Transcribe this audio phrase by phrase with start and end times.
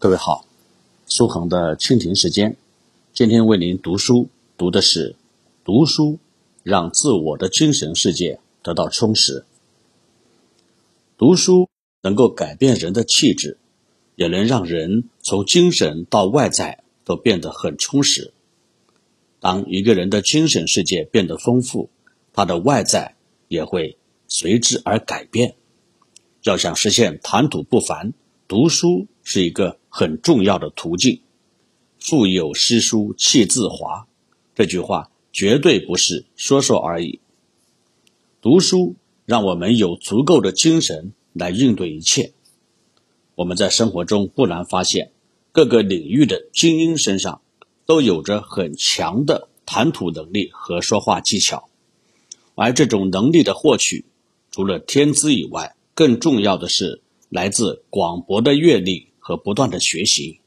[0.00, 0.46] 各位好，
[1.06, 2.56] 苏恒的蜻蜓时间，
[3.12, 5.16] 今天为您读书，读的是
[5.64, 6.20] 读书
[6.62, 9.44] 让自我的精神世界得到充实。
[11.16, 11.68] 读书
[12.00, 13.58] 能够改变人的气质，
[14.14, 18.32] 也能让人从精神到外在都变得很充实。
[19.40, 21.90] 当一个人的精神世界变得丰富，
[22.32, 23.16] 他的外在
[23.48, 25.56] 也会随之而改变。
[26.44, 28.12] 要想实现谈吐不凡，
[28.46, 29.76] 读书是一个。
[29.98, 31.22] 很重要的途径。
[31.98, 34.06] 腹有诗书气自华，
[34.54, 37.18] 这句话绝对不是说说而已。
[38.40, 38.94] 读书
[39.26, 42.32] 让我们有足够的精神来应对一切。
[43.34, 45.10] 我们在生活中不难发现，
[45.50, 47.42] 各个领域的精英身上
[47.84, 51.68] 都有着很强的谈吐能力和说话技巧。
[52.54, 54.04] 而这种能力的获取，
[54.52, 59.07] 除了天资以外，更重要的是来自广博的阅历。
[59.28, 60.40] 和不断的学习。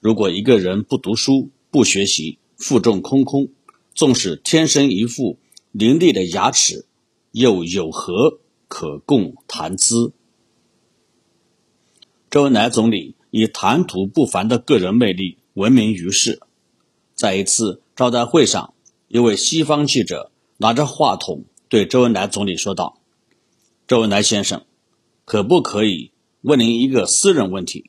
[0.00, 3.50] 如果一个人不读书、不学习，腹中空空，
[3.94, 5.38] 纵使天生一副
[5.70, 6.86] 伶俐的牙齿，
[7.32, 10.14] 又有何可供谈资？
[12.30, 16.40] 周恩来总理以谈吐不凡的个人魅力闻名于世。
[17.14, 18.72] 在一次招待会上，
[19.08, 22.98] 一位西方记者拿着话筒对周恩来总理说道
[23.86, 24.64] ：“周恩来先生，
[25.26, 27.84] 可不可以问您一个私人问题？”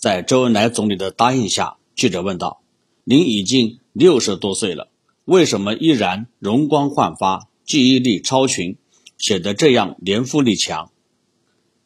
[0.00, 2.62] 在周恩来总理的答应下，记者问道
[3.04, 4.88] ：“您已经六十多岁了，
[5.26, 8.78] 为什么依然容光焕发、记忆力超群，
[9.18, 10.90] 显得这样年富力强？”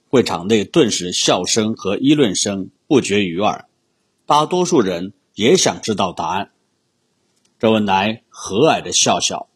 [0.08, 3.66] 会场内顿时笑声和议论声不绝于耳，
[4.26, 6.52] 大多数人也想知道答案。
[7.58, 9.48] 周恩来和蔼的笑笑，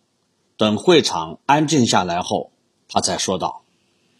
[0.56, 2.50] 等会场安静下来后，
[2.88, 3.62] 他才说道：“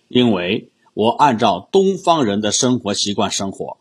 [0.07, 3.79] 因为我按照东方人的生活习惯生活。”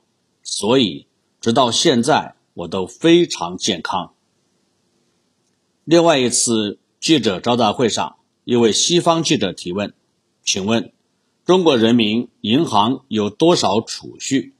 [0.50, 1.08] 所以，
[1.42, 4.14] 直到现在我都非常健康。
[5.84, 9.94] 另外一次记者招待会上，一位西方记者提问
[10.42, 10.94] ：“请问，
[11.44, 14.56] 中国人民银行有多少储蓄？”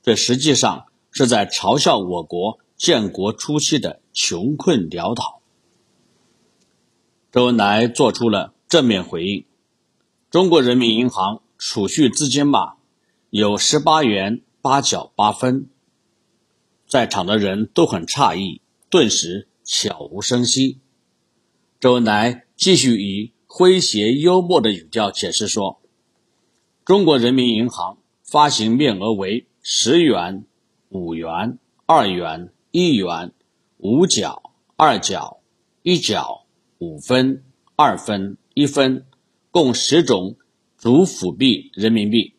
[0.00, 5.42] 这实际上是在嘲笑我国建国初期的穷困潦倒。
[7.32, 9.44] 周恩来做出了正面回应
[10.30, 12.76] ：“中国人民银行储蓄资金吧，
[13.30, 15.70] 有十八元。”八角八分，
[16.86, 18.60] 在场的人都很诧异，
[18.90, 20.80] 顿时悄无声息。
[21.78, 25.80] 周恩来继续以诙谐幽默的语调解释说
[26.84, 30.44] ：“中国人民银行发行面额为十元、
[30.90, 33.32] 五元、二元、一元、
[33.78, 35.40] 五角、二角、
[35.82, 36.44] 一角、
[36.76, 37.44] 五分、
[37.76, 39.06] 二分、一分，
[39.50, 40.36] 共十种
[40.76, 42.34] 主辅币人民币，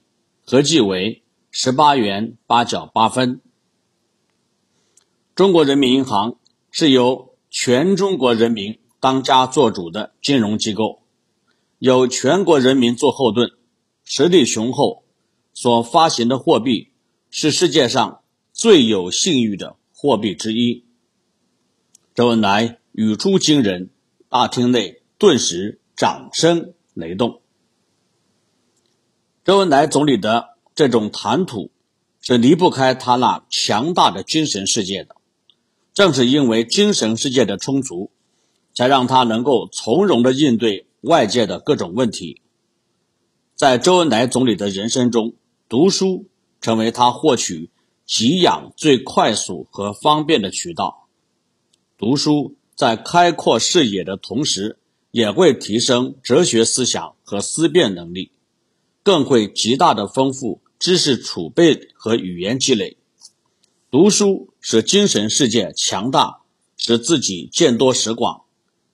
[0.45, 1.20] 合计为。”
[1.53, 3.41] 十八元八角八分。
[5.35, 6.37] 中国人民银行
[6.71, 11.01] 是由全中国人民当家作主的金融机构，
[11.77, 13.51] 有全国人民做后盾，
[14.05, 15.03] 实力雄厚，
[15.53, 16.93] 所发行的货币
[17.29, 18.21] 是世界上
[18.53, 20.85] 最有信誉的货币之一。
[22.15, 23.89] 周恩来语出惊人，
[24.29, 27.41] 大厅内顿时掌声雷动。
[29.43, 30.50] 周恩来总理的。
[30.75, 31.71] 这种谈吐
[32.21, 35.15] 是离不开他那强大的精神世界的。
[35.93, 38.11] 正是因为精神世界的充足，
[38.73, 42.41] 才让他能够从容的应对外界的各种问题。
[43.55, 45.33] 在周恩来总理的人生中，
[45.67, 46.25] 读书
[46.61, 47.69] 成为他获取
[48.05, 51.07] 给养最快速和方便的渠道。
[51.97, 54.77] 读书在开阔视野的同时，
[55.11, 58.31] 也会提升哲学思想和思辨能力，
[59.03, 60.61] 更会极大的丰富。
[60.79, 62.97] 知识储备和语言积累，
[63.91, 66.39] 读书使精神世界强大，
[66.75, 68.45] 使自己见多识广，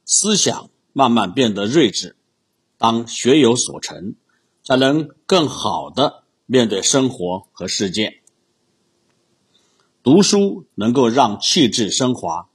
[0.04, 2.18] 思想慢慢变得睿智。
[2.78, 4.16] 当学有所成，
[4.66, 8.20] 才能更好的面对生活和世界。
[10.04, 12.50] 读书能够让气质升华，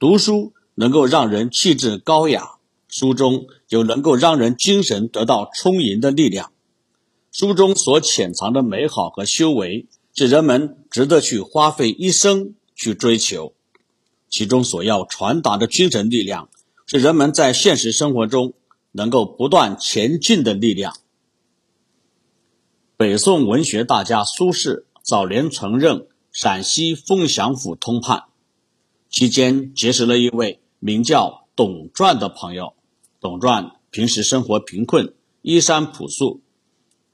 [0.00, 2.56] 读书能够让人气质高雅，
[2.92, 6.52] 书中有能够让人精神得到充盈的力量。
[7.32, 13.54] 书中所潜藏的美好和修为，是人们值得去花费一生去追求。
[14.28, 16.50] 其中所要传达的精神力量，
[16.86, 18.52] 是人们在现实生活中
[18.90, 20.94] 能够不断前进的力量。
[22.98, 28.24] 北宋文学大家苏轼早年曾任陕西凤翔府通判，
[29.08, 32.74] 期间结识了一位名叫董传的朋友。
[33.22, 36.40] 董传平时生活贫困，衣衫朴素。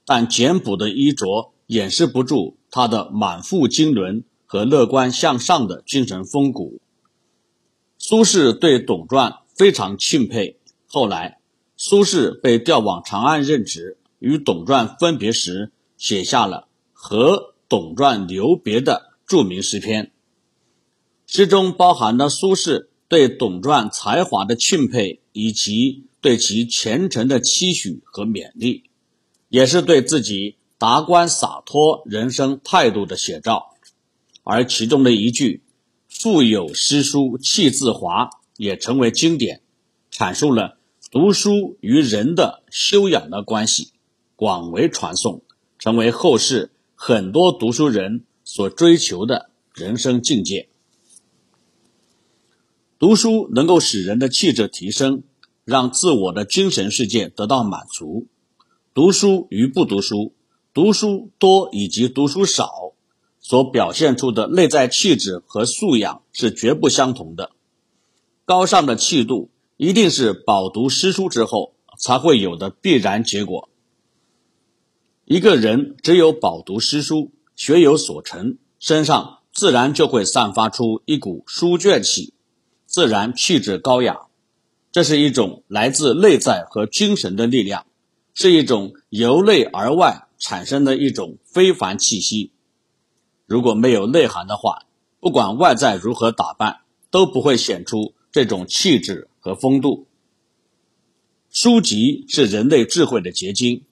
[0.05, 6.81] 但简朴的衣着掩饰不住他的满腹经纶和乐观向上的精神风骨。
[7.99, 10.57] 苏轼对董传非常钦佩。
[10.87, 11.39] 后来，
[11.77, 20.11] 苏轼被调往长安任职，与董传分别时，写下了和董传留别的著名诗篇。
[21.27, 28.83] 诗中包含了苏轼对董传才华的钦佩，以及对其前程的期许和勉励，
[29.49, 33.75] 也是对自己达观洒脱人生态度的写照。
[34.43, 35.63] 而其中的一句。
[36.11, 39.61] 腹有诗书气自华，也成为经典，
[40.11, 40.79] 阐述了
[41.11, 43.91] 读书与人的修养的关系，
[44.35, 45.43] 广为传颂，
[45.77, 50.67] 成为后世很多读书人所追求的人生境界。
[52.99, 55.23] 读书能够使人的气质提升，
[55.63, 58.27] 让自我的精神世界得到满足。
[58.93, 60.33] 读书与不读书，
[60.73, 62.93] 读书多以及读书少。
[63.41, 67.51] 所表现出的内在气质和素养是绝不相同的。
[68.43, 73.69] 高尚的气度一定是饱读诗书之后才会有的必然结果。
[75.23, 82.33] 一个人只有饱读诗书、学有所成，身上自然就会散发出一股书卷气，
[82.89, 84.21] 自然气质高雅。
[84.91, 87.85] 这是一种来自内在和精神的力量，
[88.33, 92.51] 是一种由内而外产生的一种非凡气息。
[93.45, 94.87] 如果没有内涵的话，
[95.19, 96.81] 不管外在如何打扮，
[97.11, 100.07] 都不会显出这种气质和风度。
[101.51, 103.83] 书籍是人类智慧的结晶，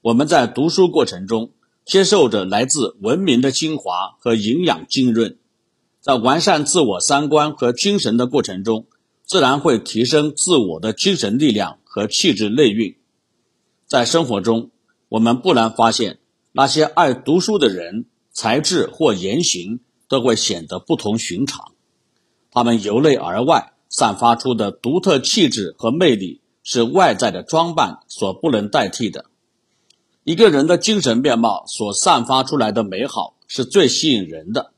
[0.00, 1.50] 我们在读书过程中
[1.84, 5.36] 接受着来自文明的精华和营养浸润，
[6.00, 8.86] 在完善自我三观和精神的过程中，
[9.24, 12.96] 自然会提升自我的精神力量和气质内蕴。
[13.86, 14.70] 在生活中，
[15.08, 16.18] 我们不难发现
[16.52, 18.06] 那些爱读书的人。
[18.32, 21.72] 才智或言行都会显得不同寻常，
[22.52, 29.26] 他们由内而外散发出的独特气质和魅力，是外在的装扮所不能代替的。
[30.22, 34.69] 一个人的精神面貌所散发出来的美好，是最吸引人的。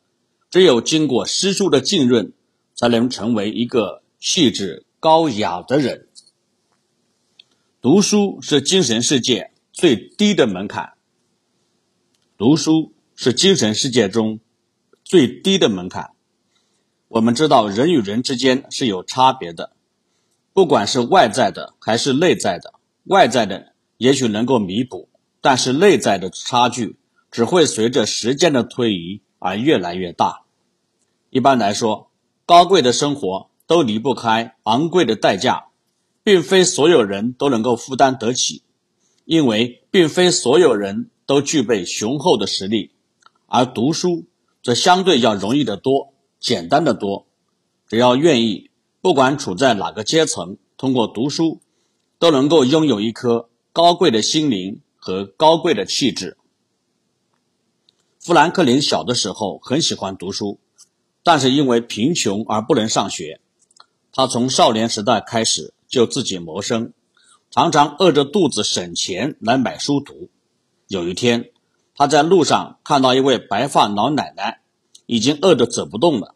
[0.52, 2.34] 只有经过诗书的浸润，
[2.75, 6.06] 才能成为一个气质高雅的人。
[7.81, 10.93] 读书是精神世界最低的门槛。
[12.38, 12.93] 读书。
[13.14, 14.40] 是精神世界中
[15.04, 16.12] 最低的门槛。
[17.06, 19.76] 我们知道，人与人之间是有差别的，
[20.52, 22.75] 不管是外在的还是内在的。
[23.05, 25.08] 外在的也许能够弥补，
[25.40, 26.96] 但是内在的差距
[27.31, 30.41] 只会随着时间的推移而越来越大。
[31.32, 32.11] 一般来说，
[32.44, 35.69] 高贵的生活都离不开昂贵的代价，
[36.23, 38.62] 并非所有人都能够负担得起，
[39.25, 42.90] 因为并非所有人都具备雄厚的实力。
[43.46, 44.26] 而读书
[44.62, 47.26] 则相对要容易得多，简单的多。
[47.88, 48.69] 只要愿意，
[49.00, 51.62] 不管处在哪个阶层，通过读书，
[52.19, 56.37] 都能够拥有一颗高贵的心灵和高贵的气质。
[58.20, 60.61] 富兰克林小的时候很喜欢读书，
[61.22, 63.40] 但是因为贫穷而不能上学。
[64.12, 66.92] 他从少年时代开始就自己谋生，
[67.50, 70.28] 常常饿着肚子省钱来买书读。
[70.88, 71.50] 有一天。
[71.94, 74.62] 他在路上看到一位白发老奶奶，
[75.05, 76.34] 已经饿得走不动了，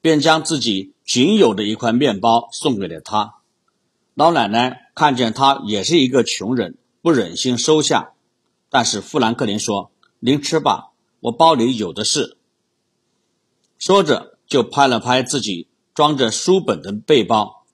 [0.00, 3.34] 便将自己仅有的一块面包送给了她。
[4.14, 8.14] 老奶奶看见他也是一个穷人，不忍心收下，
[8.70, 12.38] 但是富兰克林说：“您吃吧，我包里有的是。”
[13.78, 17.64] 说着就拍了拍自己装着书本的背包。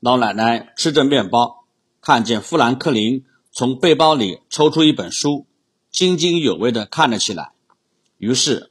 [0.00, 1.64] 老奶奶吃着面包，
[2.00, 5.46] 看见富兰克林从背包里抽出一本书。
[5.90, 7.52] 津津有味地看了起来，
[8.18, 8.70] 于是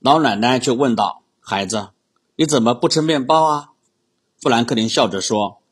[0.00, 1.90] 老奶奶就问道：“孩子，
[2.34, 3.68] 你怎么不吃面包啊？”
[4.42, 5.62] 富兰克林笑着说：“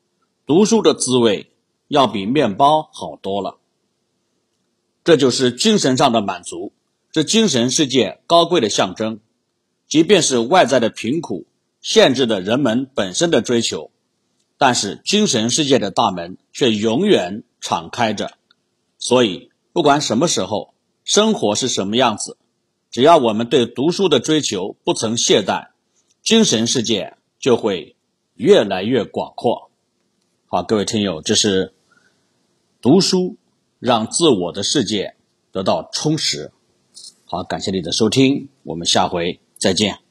[0.47, 1.51] 读书的滋味
[1.89, 3.57] 要比面包好多了。”
[5.03, 6.71] 这就是精神上的满足，
[7.13, 9.19] 是精神世界高贵的象征。
[9.87, 11.45] 即便是外在的贫苦
[11.81, 13.91] 限制了人们本身的追求，
[14.57, 18.37] 但是精神世界的大门却永远敞开着。
[18.97, 20.73] 所以，不管什么时候。
[21.09, 22.35] 生活是什么样子？
[22.91, 25.69] 只要我们对读书的追求不曾懈怠，
[26.21, 27.95] 精神世界就会
[28.33, 29.71] 越来越广阔。
[30.47, 31.73] 好，各位听友，这是
[32.81, 33.37] 读书
[33.79, 35.15] 让自我的世界
[35.53, 36.51] 得到充实。
[37.23, 40.06] 好，感谢你的收听，我们下回再见。